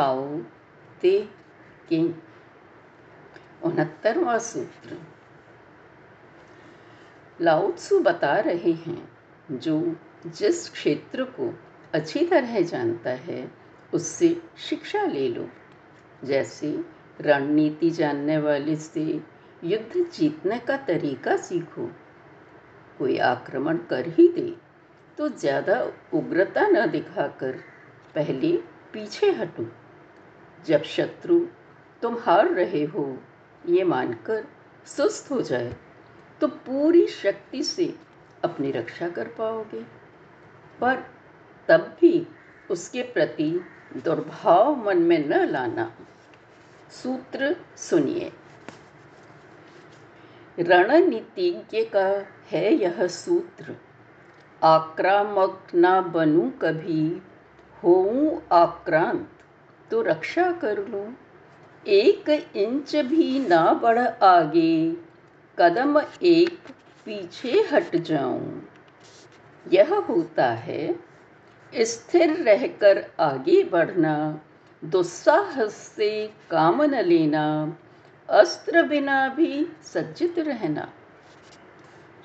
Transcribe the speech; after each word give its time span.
ताओ 0.00 0.26
ते 1.02 1.10
किंग 1.88 2.12
उनहत्तरवा 3.64 4.36
सूत्र 4.38 4.96
लाउत्सु 7.40 7.98
बता 8.00 8.32
रहे 8.40 8.72
हैं 8.72 9.58
जो 9.58 9.96
जिस 10.26 10.68
क्षेत्र 10.70 11.24
को 11.24 11.52
अच्छी 11.94 12.24
तरह 12.26 12.60
जानता 12.60 13.10
है, 13.10 13.50
उससे 13.94 14.28
शिक्षा 14.68 15.02
ले 15.02 15.28
लो। 15.28 15.46
जैसे 16.24 16.70
रणनीति 17.20 17.90
जानने 17.90 18.38
वाले 18.38 18.76
से 18.76 19.04
युद्ध 19.64 20.04
जीतने 20.12 20.58
का 20.58 20.76
तरीका 20.76 21.36
सीखो। 21.36 21.90
कोई 22.98 23.18
आक्रमण 23.18 23.78
कर 23.90 24.08
ही 24.08 24.28
दे 24.28 24.54
तो 25.18 25.28
ज़्यादा 25.28 25.80
उग्रता 26.14 26.66
न 26.68 26.86
दिखाकर 26.90 27.52
पहले 28.14 28.56
पीछे 28.92 29.30
हटो। 29.30 29.64
जब 30.66 30.82
शत्रु 30.82 31.46
तुम 32.02 32.16
हार 32.18 32.48
रहे 32.48 32.84
हो, 32.84 33.18
ये 33.66 33.84
मानकर 33.84 34.46
सुस्त 34.86 35.30
हो 35.30 35.42
जाए 35.42 35.76
तो 36.40 36.48
पूरी 36.48 37.06
शक्ति 37.06 37.62
से 37.62 37.94
अपनी 38.44 38.70
रक्षा 38.70 39.08
कर 39.08 39.28
पाओगे। 39.28 39.82
पर 40.80 41.04
तब 41.68 41.96
भी 42.00 42.26
उसके 42.70 43.02
प्रति 43.02 43.60
दुर्भाव 43.96 44.86
मन 44.86 44.98
में 44.98 45.28
न 45.28 45.34
लाना। 45.34 45.92
सूत्र 46.90 47.56
सुनिए। 47.76 48.32
रणनीतिज्ञ 50.58 51.84
का 51.84 52.26
है 52.50 52.72
यह 52.72 53.06
सूत्र, 53.06 53.76
आक्रामक 54.62 55.66
ना 55.74 56.00
बनूं 56.00 56.50
कभी, 56.50 57.22
होऊं 57.84 58.40
आक्रांत। 58.52 59.39
तो 59.90 60.02
रक्षा 60.02 60.52
कर 60.52 60.88
लूँ। 60.88 61.16
एक 61.86 62.28
इंच 62.56 62.96
भी 62.96 63.48
ना 63.48 63.72
बढ़ 63.72 63.98
आगे, 64.22 64.96
कदम 65.58 66.00
एक 66.22 66.58
पीछे 67.04 67.52
हट 67.72 67.96
जाऊँ। 67.96 68.68
यह 69.72 69.94
होता 69.94 70.46
है, 70.46 71.00
स्थिर 71.74 72.30
रहकर 72.30 73.04
आगे 73.20 73.64
बढ़ना, 73.64 74.40
दुस्साहस 74.84 75.74
से 75.74 76.26
काम 76.50 76.82
न 76.82 76.94
लेना, 76.94 77.76
अस्त्र 78.30 78.82
बिना 78.82 79.28
भी 79.28 79.66
सज्जित 79.82 80.38
रहना। 80.38 80.88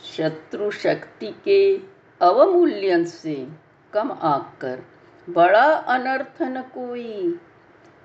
शत्रु 0.03 0.71
शक्ति 0.71 1.35
के 1.45 1.77
अवमूल्यन 2.21 3.05
से 3.05 3.47
कम 3.93 4.11
आकर 4.11 4.83
बड़ा 5.29 5.65
अनर्थ 5.71 6.41
न 6.41 6.61
कोई 6.61 7.39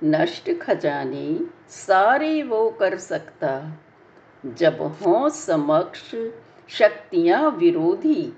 नष्ट 0.04 0.62
खजाने 0.62 1.40
सारे 1.68 2.42
वो 2.42 2.70
कर 2.70 2.98
सकता। 2.98 3.78
जब 4.46 4.82
हों 4.82 5.28
समक्ष 5.28 6.14
शक्तियाँ 6.68 7.50
विरोधी, 7.50 8.32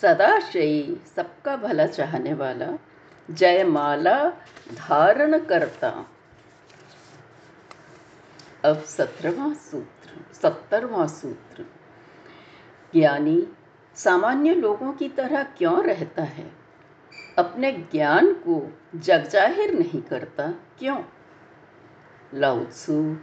सदाशयी 0.00 1.00
सबका 1.16 1.56
भला 1.56 1.86
चाहने 1.86 2.34
वाला, 2.34 2.78
जयमाला 3.30 4.30
धारण 4.74 5.38
करता। 5.38 6.06
अब 8.64 8.82
सत्रहवा 8.82 9.54
सूत्र, 9.54 10.34
सत्तरवा 10.34 11.06
सूत्र। 11.06 11.62
ज्ञानी 12.94 13.48
सामान्य 13.94 14.54
लोगों 14.54 14.92
की 14.92 15.08
तरह 15.08 15.42
क्यों 15.42 15.84
रहता 15.84 16.22
है? 16.22 16.61
अपने 17.38 17.72
ज्ञान 17.72 18.32
को 18.32 18.62
जग 18.94 19.28
ज़ाहिर 19.28 19.74
नहीं 19.74 20.02
करता। 20.02 20.46
क्यों? 20.78 21.02
लाउत्सु 22.34 23.16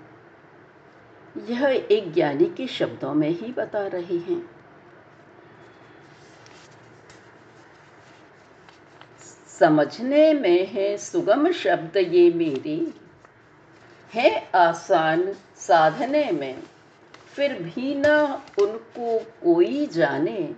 यह 1.50 1.88
एक 1.92 2.14
ज्ञानी 2.14 2.46
के 2.46 2.68
शब्दों 2.68 3.14
में 3.14 3.30
ही 3.30 3.52
बता 3.52 3.88
रहे 3.88 4.18
हैं। 4.18 4.42
समझने 9.60 10.34
में 10.34 10.68
है 10.68 10.98
सुगम 10.98 11.52
शब्द 11.52 11.98
ये 11.98 12.30
मेरे, 12.34 12.94
है 14.14 14.50
आसान 14.56 15.34
साधने 15.58 16.32
में, 16.32 16.64
फिर 17.34 17.54
भी 17.54 17.96
ना 17.96 18.46
उनको 18.62 19.20
कोई 19.20 19.86
जाने, 19.88 20.56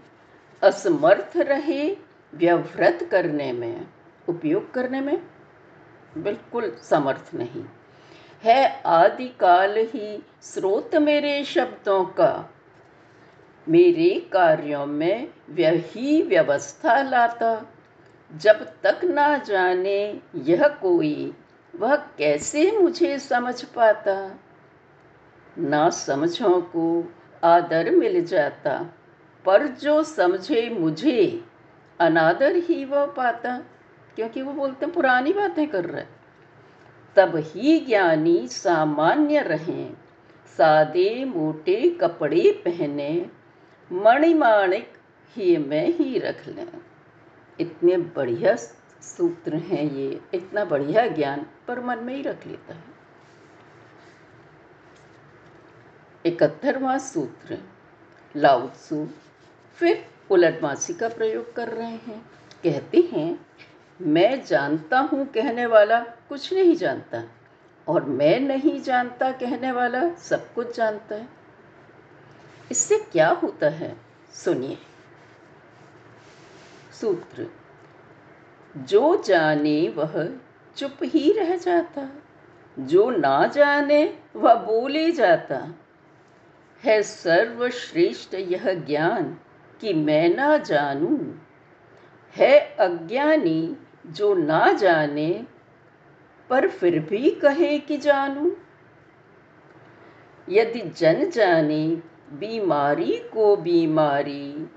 असमर्थ 0.61 1.37
रहे 1.37 1.97
व्यव्रत 2.33 3.09
करने 3.11 3.53
में, 3.53 3.87
उपयोग 4.29 4.73
करने 4.73 5.01
में 5.01 5.23
बिल्कुल 6.17 6.77
समर्थ 6.83 7.31
नहीं। 7.35 7.65
है 8.43 8.81
आदिकाल 8.85 9.77
ही 9.77 10.23
स्रोत 10.41 10.95
मेरे 10.95 11.43
शब्दों 11.43 12.05
का। 12.05 12.53
मेरे 13.69 14.29
कार्यों 14.33 14.85
में 14.85 15.27
वही 15.49 16.21
व्यवस्था 16.21 17.01
लाता। 17.01 17.65
जब 18.35 18.71
तक 18.83 19.01
ना 19.03 19.37
जाने 19.37 20.21
यह 20.35 20.67
कोई, 20.67 21.33
वह 21.75 21.95
कैसे 21.95 22.71
मुझे 22.71 23.19
समझ 23.19 23.63
पाता? 23.63 24.39
ना 25.57 25.89
समझों 25.89 26.61
को 26.61 27.13
आदर 27.43 27.91
मिल 27.91 28.25
जाता, 28.25 28.85
पर 29.45 29.67
जो 29.67 30.03
समझे 30.03 30.69
मुझे 30.69 31.45
अनादर 32.01 32.55
ही 32.55 32.85
वह 32.85 33.05
पाता, 33.05 33.57
क्योंकि 34.15 34.41
वो 34.41 34.53
बोलते 34.53 34.85
हैं, 34.85 34.93
पुरानी 34.95 35.33
बातें 35.33 35.67
कर 35.67 35.85
रहे 35.85 36.05
तब 37.15 37.35
ही 37.35 37.79
ज्ञानी 37.79 38.47
सामान्य 38.47 39.41
रहें, 39.41 39.93
सादे 40.57 41.25
मोटे 41.25 41.89
कपड़े 42.01 42.61
पहने, 42.65 43.29
मणिमाणिक 43.91 44.93
ही 45.35 45.57
में 45.57 45.87
ही 45.87 46.19
रख 46.19 46.47
लें। 46.47 46.67
इतने 47.59 47.97
बढ़िया 47.97 48.55
सूत्र 49.01 49.55
हैं 49.55 49.91
ये, 49.91 50.21
इतना 50.33 50.65
बढ़िया 50.65 51.07
ज्ञान 51.07 51.45
पर 51.67 51.79
मन 51.79 51.97
में 51.97 52.15
ही 52.15 52.21
रख 52.21 52.47
लेता 52.47 52.73
है। 52.73 52.89
इकहत्तरवा 56.25 56.97
सूत्र 56.97 57.57
लाउत्सु 58.35 59.07
फिर 59.79 60.10
उलटमासी 60.31 60.93
का 60.93 61.09
प्रयोग 61.09 61.55
कर 61.55 61.67
रहे 61.67 61.95
हैं। 62.07 62.19
कहते 62.63 63.09
हैं, 63.13 63.45
मैं 64.01 64.45
जानता 64.45 64.99
हूँ 64.99 65.25
कहने 65.25 65.65
वाला 65.65 65.99
कुछ 65.99 66.53
नहीं 66.53 66.75
जानता, 66.75 67.23
और 67.87 68.03
मैं 68.03 68.39
नहीं 68.39 68.81
जानता 68.81 69.31
कहने 69.31 69.71
वाला 69.71 70.13
सब 70.13 70.53
कुछ 70.53 70.75
जानता 70.77 71.15
है। 71.15 71.27
इससे 72.71 72.97
क्या 72.97 73.29
होता 73.29 73.69
है? 73.69 73.97
सुनिए। 74.33 74.77
सूत्र, 77.01 77.47
जो 78.77 79.23
जाने 79.23 79.89
वह 79.89 80.29
चुप 80.77 80.97
ही 81.03 81.31
रह 81.33 81.57
जाता, 81.57 82.09
जो 82.79 83.09
ना 83.09 83.47
जाने 83.47 84.17
वह 84.35 84.53
बोले 84.53 85.11
जाता। 85.11 85.67
है 86.83 87.03
सर्वश्रेष्ठ 87.03 88.33
यह 88.33 88.73
ज्ञान 88.73 89.37
कि 89.81 89.93
मैं 89.93 90.35
ना 90.35 90.57
जानूं? 90.57 91.35
है 92.35 92.59
अज्ञानी 92.59 93.77
जो 94.07 94.33
ना 94.33 94.73
जाने, 94.73 95.45
पर 96.49 96.69
फिर 96.69 96.99
भी 96.99 97.29
कहे 97.29 97.79
कि 97.79 97.97
जानूं? 97.97 98.51
यदि 100.49 100.79
जन 100.79 101.29
जाने, 101.29 101.87
बीमारी 102.33 103.21
को 103.33 103.55
बीमारी 103.55 104.69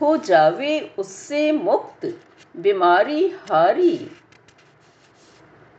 हो 0.00 0.16
जावे, 0.16 0.94
उससे 0.98 1.52
मुक्त, 1.52 2.20
बीमारी 2.56 3.28
हारी। 3.28 4.10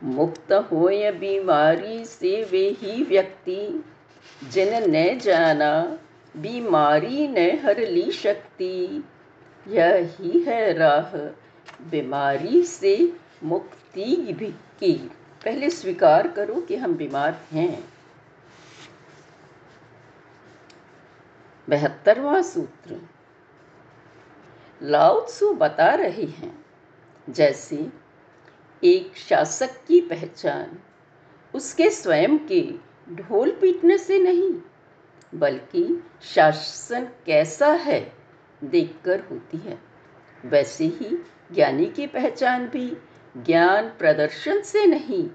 मुक्त 0.02 0.52
हो 0.52 0.90
या 0.90 1.10
बीमारी 1.10 2.04
से 2.04 2.44
वे 2.44 2.68
ही 2.70 3.04
व्यक्ति, 3.04 3.84
जिन 4.48 4.90
ने 4.90 5.16
जाना 5.16 5.98
बीमारी 6.36 7.28
ने 7.28 7.50
हर 7.56 7.78
ली 7.78 8.10
शक्ति। 8.12 9.04
यही 9.68 10.40
है 10.40 10.72
राह, 10.72 11.16
बीमारी 11.90 12.62
से 12.62 13.12
मुक्ति 13.44 14.16
भी 14.38 14.50
की। 14.50 15.10
पहले 15.44 15.70
स्वीकार 15.70 16.28
करो 16.28 16.54
कि 16.54 16.76
हम 16.76 16.94
बीमार 16.94 17.40
हैं। 17.52 17.88
बहत्तरवा 21.68 22.42
सूत्र। 22.42 23.08
लाउत्सु 24.82 25.52
बता 25.52 25.88
रहे 25.88 26.24
हैं, 26.24 26.64
जैसे 27.30 27.88
एक 28.84 29.16
शासक 29.16 29.70
की 29.88 30.00
पहचान, 30.00 30.78
उसके 31.54 31.90
स्वयं 31.90 32.38
के 32.38 32.74
ढोल 33.10 33.50
पीटने 33.50 33.98
से 33.98 34.18
नहीं 34.18 34.60
बल्कि 35.36 36.04
शासन 36.22 37.08
कैसा 37.26 37.66
है 37.66 38.12
देखकर 38.64 39.20
होती 39.20 39.56
है। 39.56 39.78
वैसे 40.44 40.84
ही 40.84 41.24
ज्ञानी 41.52 41.86
की 41.86 42.06
पहचान 42.06 42.68
भी 42.68 42.96
ज्ञान 43.36 43.88
प्रदर्शन 43.88 44.60
से 44.62 44.86
नहीं, 44.86 45.30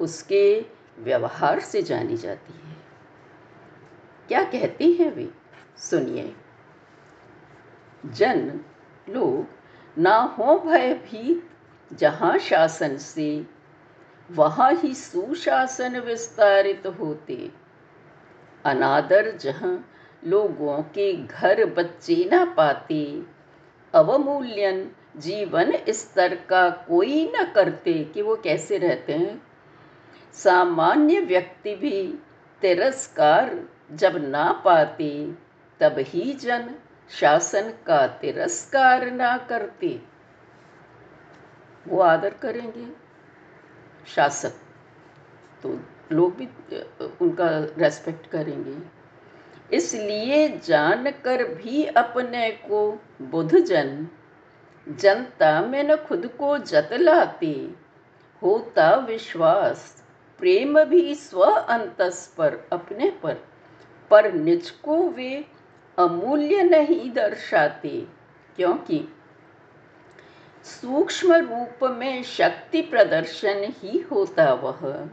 उसके 0.00 0.66
व्यवहार 0.98 1.60
से 1.60 1.82
जानी 1.82 2.16
जाती 2.16 2.52
है। 2.52 2.76
क्या 4.28 4.44
कहती 4.44 4.92
हैं 4.92 5.12
वे? 5.12 5.30
सुनिए। 5.78 6.34
जन 8.06 8.60
लोग 9.08 9.46
ना 9.98 10.16
हो 10.16 10.58
भयभीत, 10.58 11.50
जहाँ 11.92 12.38
शासन 12.38 12.96
से, 12.96 13.46
वहाँ 14.30 14.72
ही 14.72 14.94
सुशासन 14.94 16.00
विस्तारित 16.00 16.86
होते। 16.86 17.59
अनादर 18.64 19.36
जहाँ 19.36 19.90
लोगों 20.26 20.82
के 20.82 21.12
घर 21.12 21.64
बच्चे 21.64 22.28
ना 22.32 22.44
पाते। 22.44 23.22
अवमूल्यन 23.94 24.90
जीवन 25.16 25.72
स्तर 25.88 26.34
का 26.34 26.70
कोई 26.70 27.32
न 27.36 27.52
करते 27.54 28.04
कि 28.04 28.22
वो 28.22 28.36
कैसे 28.36 28.78
रहते 28.78 29.12
हैं। 29.12 29.42
सामान्य 30.34 31.20
व्यक्ति 31.20 31.74
भी 31.74 32.18
तिरस्कार 32.60 33.68
जब 33.92 34.16
ना 34.16 34.52
पाते, 34.52 35.32
तब 35.80 35.96
ही 35.98 36.32
जन 36.32 36.74
शासन 37.10 37.72
का 37.86 38.06
तिरस्कार 38.06 39.10
ना 39.10 39.38
करते। 39.38 40.02
वो 41.88 42.00
आदर 42.00 42.30
करेंगे 42.30 42.88
शासक। 44.14 44.52
तो 45.62 45.80
लोग 46.12 46.36
भी 46.36 46.48
उनका 47.22 47.48
रेस्पेक्ट 47.78 48.26
करेंगे। 48.26 48.76
इसलिए 49.76 50.48
जानकर 50.58 51.44
भी 51.44 51.84
अपने 51.84 52.50
को 52.50 53.02
बुद्धजन, 53.22 54.08
जनता 54.88 55.60
में 55.60 55.82
न 55.84 55.96
खुद 55.96 56.26
को 56.38 56.58
जतलाते, 56.58 57.74
होता 58.42 58.94
विश्वास। 58.94 60.04
प्रेम 60.38 60.84
भी 60.84 61.14
स्व 61.14 61.40
अंतस 61.42 62.34
पर, 62.38 62.56
अपने 62.72 63.10
पर। 63.22 63.36
पर 64.10 64.32
निज 64.32 64.70
को 64.70 65.08
वे 65.08 65.44
अमूल्य 65.98 66.62
नहीं 66.62 67.12
दर्शाते, 67.12 68.06
क्योंकि 68.56 69.08
सूक्ष्म 70.64 71.32
रूप 71.34 71.84
में 71.84 72.22
शक्ति 72.22 72.82
प्रदर्शन 72.82 73.72
ही 73.76 73.98
होता 73.98 74.52
वह। 74.54 75.08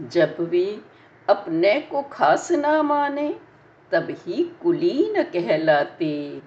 जब 0.00 0.36
वे 0.40 0.80
अपने 1.28 1.80
को 1.80 2.02
खास 2.02 2.52
ना 2.52 2.82
माने, 2.82 3.40
तब 3.92 4.06
ही 4.10 4.44
कुलीन 4.62 5.22
कहलाते। 5.22 6.42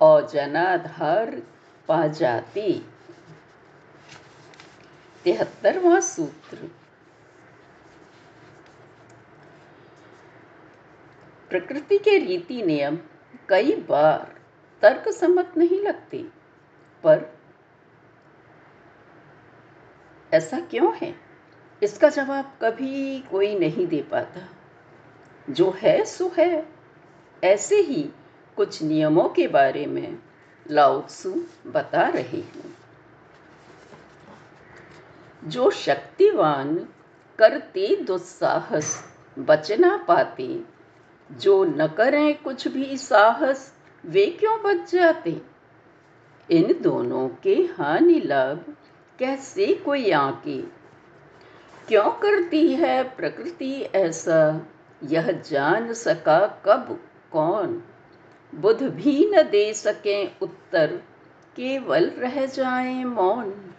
और 0.00 0.28
जनाधार 0.28 1.42
पा 1.88 2.06
जाते। 2.06 2.82
तिहत्तरवा 5.24 6.00
सूत्र। 6.00 6.56
प्रकृति 11.50 11.98
के 11.98 12.18
रीति 12.18 12.62
नियम 12.62 12.98
कई 13.48 13.72
बार 13.72 14.36
तर्क 14.82 15.08
सम्मत 15.08 15.52
नहीं 15.56 15.80
लगते, 15.80 16.18
पर 17.04 17.38
ऐसा 20.32 20.60
क्यों 20.60 20.96
है? 20.96 21.25
इसका 21.82 22.08
जवाब 22.08 22.52
कभी 22.62 23.20
कोई 23.20 23.58
नहीं 23.58 23.86
दे 23.86 24.02
पाता। 24.02 24.48
जो 25.50 25.70
है, 25.70 26.04
सो 26.04 26.32
है। 26.38 26.68
ऐसे 27.44 27.76
ही 27.76 28.10
कुछ 28.56 28.82
नियमों 28.82 29.28
के 29.28 29.48
बारे 29.48 29.86
में 29.86 30.18
लाउत्सु 30.70 31.44
बता 31.66 32.02
रहे 32.02 32.40
हैं। 32.40 32.76
जो 35.44 35.70
शक्तिवान 35.70 36.88
करते 37.38 37.96
दुस्साहस 37.96 39.04
बचना 39.38 39.96
पाते, 39.96 40.60
जो 41.32 41.64
न 41.64 41.86
करें 41.86 42.42
कुछ 42.42 42.68
भी 42.68 42.96
साहस, 42.96 43.74
वे 44.04 44.26
क्यों 44.26 44.62
बच 44.62 44.92
जाते? 44.92 45.42
इन 46.50 46.82
दोनों 46.82 47.28
के 47.28 47.54
हानि 47.54 48.20
लाभ 48.20 48.76
कैसे 49.18 49.74
कोई 49.74 50.10
आके? 50.10 50.75
क्यों 51.88 52.10
करती 52.10 52.74
है 52.74 53.04
प्रकृति 53.04 53.82
ऐसा? 53.94 54.66
यह 55.04 55.30
जान 55.30 55.92
सका 55.92 56.62
कब, 56.64 57.00
कौन? 57.32 57.82
बुध 58.54 58.82
भी 58.82 59.30
न 59.34 59.42
दे 59.42 59.74
सके 59.74 60.26
उत्तर, 60.26 60.86
केवल 61.56 62.10
रह 62.10 62.46
जाए 62.46 63.04
मौन। 63.04 63.74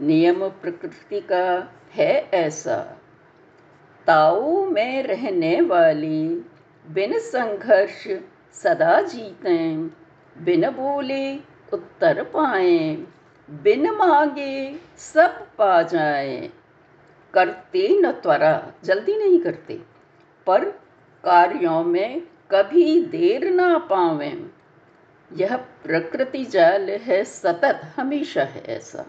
नियम 0.00 0.48
प्रकृति 0.48 1.20
का 1.20 1.72
है 1.92 2.30
ऐसा। 2.34 2.96
ताओ 4.06 4.64
में 4.64 5.02
रहने 5.02 5.60
वाली, 5.60 6.28
बिन 6.90 7.18
संघर्ष 7.18 8.08
सदा 8.52 9.00
जीते। 9.00 9.74
बिन 10.42 10.70
बोले 10.70 11.36
उत्तर 11.72 12.22
पाए, 12.22 13.04
बिन 13.50 13.90
मांगे 13.90 14.78
सब 14.96 15.46
पा 15.58 15.82
जाए। 15.82 16.50
करते 17.34 18.00
न 18.00 18.12
त्वरा, 18.12 18.72
जल्दी 18.84 19.16
नहीं 19.16 19.40
करते। 19.40 19.82
पर 20.46 20.64
कार्यों 21.24 21.84
में 21.84 22.22
कभी 22.50 23.04
देर 23.04 23.50
ना 23.50 23.78
पावे। 23.78 24.50
यह 25.32 25.56
प्रकृति 25.56 26.44
जाल 26.44 26.90
है, 26.90 27.24
सतत 27.24 27.80
हमेशा 27.96 28.42
है 28.42 28.62
ऐसा। 28.64 29.06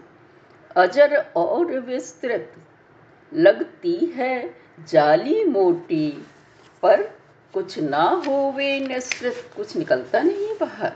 अजर 0.76 1.26
और 1.36 1.80
विस्तृत 1.80 2.52
लगती 3.34 3.96
है, 3.96 4.54
जाली 4.88 5.44
मोटी, 5.44 6.26
पर 6.82 7.02
कुछ 7.54 7.78
ना 7.78 8.02
होवे 8.02 8.80
निश्चित। 8.80 9.50
कुछ 9.56 9.76
निकलता 9.76 10.20
नहीं 10.20 10.58
बाहर 10.60 10.92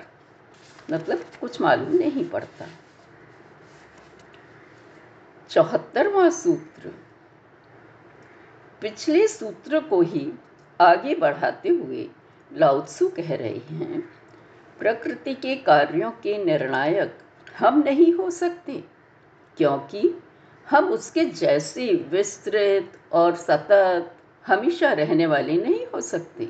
मतलब 0.93 1.25
कुछ 1.41 1.61
मालूम 1.61 1.97
नहीं 1.97 2.25
पड़ता। 2.31 2.67
चौहत्तरवा 5.51 6.31
सूत्र 6.31 6.91
पिछले 8.85 9.29
सूत्र 9.29 9.81
को 9.81 10.01
ही 10.01 10.33
आगे 10.81 11.15
बढ़ाते 11.15 11.69
हुए 11.69 12.09
लाउत्सु 12.53 13.09
कह 13.09 13.35
रहे 13.35 13.59
हैं, 13.71 14.01
प्रकृति 14.79 15.35
के 15.35 15.55
कार्यों 15.57 16.11
के 16.11 16.45
निर्णायक 16.45 17.19
हम 17.59 17.83
नहीं 17.83 18.13
हो 18.13 18.31
सकते, 18.31 18.85
क्योंकि 19.57 20.23
हम 20.67 20.91
उसके 20.91 21.25
जैसे 21.25 21.87
विस्तृत 22.11 22.99
और 23.13 23.35
सतत 23.37 24.15
हमेशा 24.47 24.93
रहने 24.93 25.27
वाले 25.27 25.57
नहीं 25.57 25.87
हो 25.87 26.01
सकते। 26.01 26.49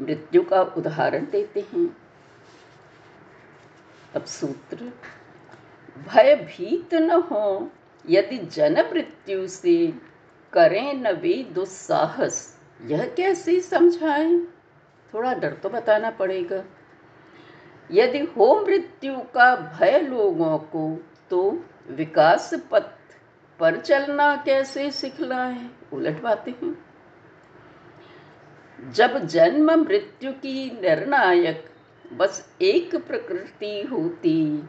मृत्यु 0.00 0.42
का 0.42 0.62
उदाहरण 0.62 1.26
देते 1.26 1.66
हैं। 1.74 1.88
अब 4.16 4.24
सूत्र, 4.24 4.92
भयभीत 6.08 6.94
न 6.94 7.10
हो 7.10 7.70
यदि 8.08 8.38
जन 8.38 8.84
मृत्यु 8.92 9.46
से 9.48 9.94
करें 10.52 10.94
न 10.94 11.08
वे 11.08 11.46
दुस्साहस। 11.52 12.60
यह 12.84 13.06
कैसे 13.06 13.60
समझाएँ? 13.60 14.48
थोड़ा 15.14 15.34
डर 15.34 15.52
तो 15.52 15.68
बताना 15.68 16.10
पड़ेगा। 16.10 16.64
यदि 17.92 18.18
हो 18.18 18.64
मृत्यु 18.66 19.16
का 19.16 19.56
भय 19.56 20.00
लोगों 20.00 20.58
को 20.58 21.04
तो 21.30 21.64
विकास 21.90 22.54
पथ 22.72 22.82
पर 23.58 23.76
चलना 23.76 24.36
कैसे 24.36 24.90
सिखलाएँ? 24.90 25.70
उलट 25.92 26.22
बातें 26.22 26.52
हैं। 26.52 26.84
जब 28.92 29.18
जन्म 29.18 29.70
मृत्यु 29.72 30.32
की 30.32 30.80
निर्णायक 30.80 31.70
बस 32.12 32.56
एक 32.62 32.94
प्रकृति 32.96 33.82
होती 33.82 34.62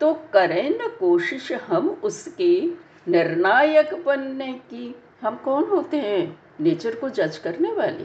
तो 0.00 0.14
करें 0.14 0.70
न 0.70 0.96
कोशिश 1.00 1.52
हम 1.52 1.88
उसके 1.88 2.66
निर्णायक 3.08 3.94
बनने 3.94 4.52
की। 4.52 5.01
हम 5.22 5.36
कौन 5.36 5.64
होते 5.64 5.96
हैं? 5.96 6.40
नेचर 6.60 6.94
को 6.94 7.10
जज 7.10 7.38
करने 7.38 7.72
वाले। 7.72 8.04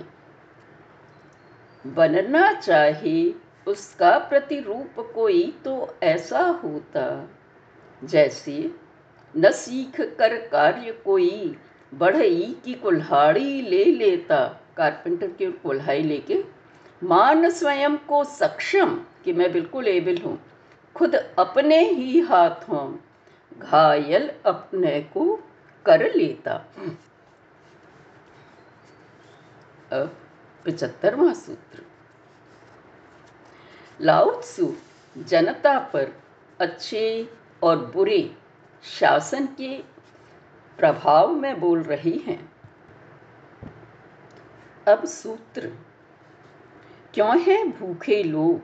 बनना 1.90 2.54
चाहे, 2.54 3.32
उसका 3.68 4.18
प्रतिरूप 4.18 5.12
कोई 5.16 5.56
तो 5.66 5.96
ऐसा 6.04 6.40
होता। 6.40 7.30
जैसे, 8.04 8.72
न 9.38 9.52
सीख 9.52 10.02
कर 10.02 10.48
कार्य 10.48 10.92
कोई, 11.06 11.58
बढ़ई 11.94 12.58
की 12.66 12.74
कुल्हाड़ी 12.74 13.62
ले 13.62 13.86
लेता। 13.86 14.62
कारपेंटर 14.78 15.28
की 15.28 15.52
कुल्हाड़ी 15.52 16.04
लेके, 16.04 16.44
मान 17.04 17.50
स्वयं 17.50 17.98
को 17.98 18.24
सक्षम 18.24 19.02
कि 19.26 19.34
मैं 19.34 19.54
बिल्कुल 19.54 19.88
एबल 19.88 20.18
हूँ। 20.18 20.40
खुद 20.96 21.16
अपने 21.16 21.80
ही 21.80 22.20
हाथों 22.20 22.98
घायल 23.60 24.32
अपने 24.46 25.02
को 25.02 25.40
कर 25.86 26.14
लेता। 26.16 26.54
पिचहत्तरवा 30.66 31.34
सूत्र। 31.34 31.84
लाउत्सु 34.02 34.74
जनता 35.18 35.80
पर 35.80 36.12
अच्छे 36.60 37.30
और 37.64 37.86
बुरे 37.86 38.38
शासन 38.84 39.46
के 39.46 39.82
प्रभाव 40.80 41.32
में 41.32 41.60
बोल 41.60 41.84
रही 41.84 42.18
हैं। 42.18 42.52
अब 44.88 45.06
सूत्र, 45.06 45.68
क्यों 47.14 47.40
है 47.42 47.68
भूखे 47.70 48.24
लोग? 48.24 48.62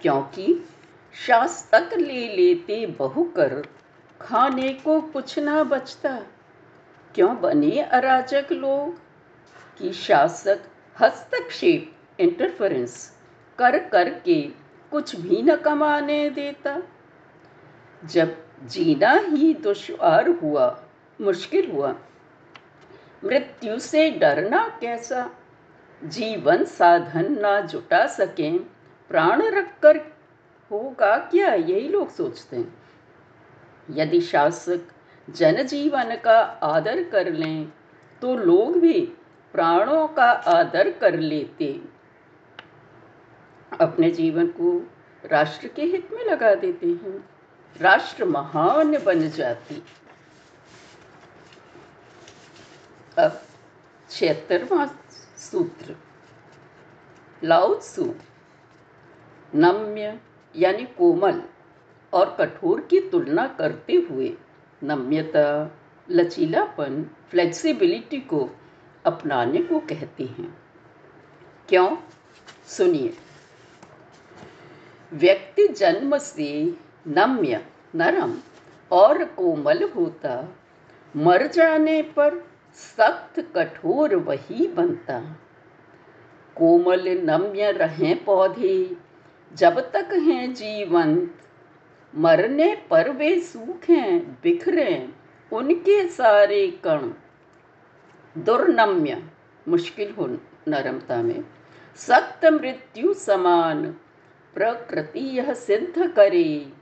क्योंकि 0.00 0.68
शासक 1.14 1.90
ले 1.94 2.28
लेते 2.36 2.86
बहु 2.86 3.24
कर 3.24 3.73
खाने 4.24 4.72
को 4.72 5.00
कुछ 5.00 5.38
ना 5.38 5.64
बचता। 5.64 6.22
क्यों 7.14 7.40
बने 7.40 7.82
अराजक 7.82 8.46
लोग? 8.52 8.98
कि 9.78 9.92
शासक 9.92 10.58
हस्तक्षेप 11.00 11.96
इंटरफेरेंस 12.20 13.18
कर 13.58 13.78
कर 13.78 14.08
के 14.08 14.42
कुछ 14.90 15.16
भी 15.16 15.42
न 15.42 15.56
कमाने 15.56 16.30
देता। 16.30 16.82
जब 18.04 18.36
जीना 18.64 19.10
ही 19.10 19.54
दुश्वार 19.54 20.28
हुआ, 20.28 20.84
मुश्किल 21.20 21.70
हुआ। 21.70 21.96
मृत्यु 23.24 23.78
से 23.78 24.10
डरना 24.10 24.78
कैसा? 24.80 25.30
जीवन 26.04 26.64
साधन 26.64 27.40
ना 27.40 27.60
जुटा 27.60 28.06
सकें, 28.06 28.58
प्राण 29.08 29.42
रखकर 29.42 29.96
होगा 30.70 31.18
क्या? 31.18 31.54
यही 31.54 31.88
लोग 31.88 32.10
सोचते 32.10 32.56
हैं। 32.56 32.83
यदि 33.90 34.20
शासक 34.20 34.86
जनजीवन 35.28 36.14
का 36.16 36.38
आदर 36.64 37.02
कर 37.04 37.32
लें 37.32 37.72
तो 38.22 38.36
लोग 38.36 38.78
भी 38.78 39.00
प्राणों 39.54 40.06
का 40.08 40.30
आदर 40.30 40.90
कर 40.90 41.18
लेते। 41.18 41.80
अपने 43.80 44.10
जीवन 44.10 44.46
को 44.46 44.78
राष्ट्र 45.24 45.68
के 45.68 45.82
हित 45.82 46.08
में 46.12 46.24
लगा 46.24 46.54
देते 46.54 46.86
हैं। 46.86 47.30
राष्ट्र 47.80 48.24
महान 48.24 48.96
बन 48.98 49.28
जाती। 49.28 49.82
अब 53.18 53.40
छिहत्तरवा 54.10 54.86
सूत्र। 55.38 55.96
लाउत्सु 57.42 58.14
नम्य 59.54 60.18
यानी 60.54 60.84
कोमल। 60.98 61.42
और 62.14 62.36
कठोर 62.38 62.80
की 62.80 63.00
तुलना 63.00 63.46
करते 63.46 63.92
हुए 63.92 64.36
नम्यता, 64.84 65.76
लचीलापन 66.10 67.10
फ्लेक्सिबिलिटी 67.30 68.16
को 68.16 68.50
अपनाने 69.04 69.62
को 69.62 69.78
कहते 69.78 70.24
हैं। 70.24 70.58
क्यों? 71.68 71.96
सुनिए। 72.66 73.14
व्यक्ति 75.12 75.68
जन्म 75.68 76.18
से 76.18 76.74
नम्य, 77.06 77.66
नरम 77.94 78.34
और 78.92 79.24
कोमल 79.24 79.88
होता, 79.96 80.56
मर 81.16 81.46
जाने 81.46 82.02
पर 82.02 82.44
सख्त, 82.74 83.52
कठोर 83.56 84.16
वही 84.16 84.66
बनता। 84.66 85.20
कोमल 86.54 87.08
नम्य 87.08 87.70
रहें 87.70 88.24
पौधे, 88.24 88.96
जब 89.54 89.80
तक 89.92 90.08
हैं 90.12 90.54
जीवंत 90.54 91.34
मरने 92.16 92.82
पर 92.90 93.10
वे 93.10 93.40
सूखें 93.40 94.18
बिखरें 94.18 95.08
उनके 95.52 96.08
सारे 96.08 96.80
कण। 96.86 97.12
दुर्नम्य, 98.40 99.22
मुश्किल 99.68 100.10
हो 100.10 100.26
नरमता 100.68 101.22
में। 101.22 101.44
सख्त 101.96 102.44
मृत्यु 102.44 103.14
समान, 103.14 103.86
प्रकृति 104.54 105.20
यह 105.20 105.54
सिद्ध 105.54 106.10
करे। 106.10 106.72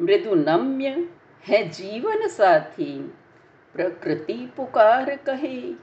मृदु 0.00 0.34
नम्य 0.34 1.08
है 1.48 1.68
जीवन 1.68 2.28
साथी, 2.28 3.14
प्रकृति 3.74 4.52
पुकार 4.56 5.16
कहे। 5.16 5.74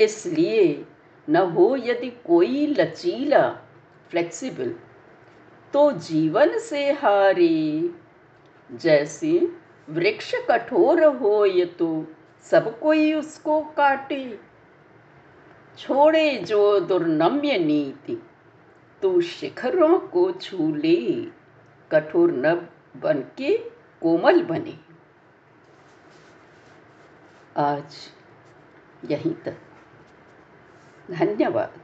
इसलिए 0.00 0.84
न 1.28 1.36
हो 1.36 1.76
यदि 1.76 2.10
कोई 2.10 2.66
लचीला 2.66 3.48
फ्लेक्सिबल 4.10 4.74
तो 5.74 5.92
जीवन 5.92 6.58
से 6.58 6.92
हारे। 6.92 7.90
जैसे 8.70 9.56
वृक्ष 9.90 10.34
कठोर 10.50 11.04
हो 11.04 11.44
ये 11.46 11.64
तो 11.64 12.06
सब 12.42 12.78
कोई 12.80 13.12
उसको 13.14 13.60
काटे। 13.60 14.38
छोड़े 15.78 16.36
जो 16.38 16.80
दुर्नम्य 16.80 17.58
नीति 17.58 18.22
तो 19.02 19.20
शिखरों 19.20 19.98
को 19.98 20.30
छू 20.32 20.74
ले। 20.74 20.96
कठोर 21.90 22.32
न 22.32 22.54
बन 22.96 23.24
के 23.38 23.56
कोमल 24.02 24.42
बने। 24.42 24.78
आज 27.56 27.96
यहीं 29.10 29.34
तक। 29.34 29.56
धन्यवाद। 31.10 31.83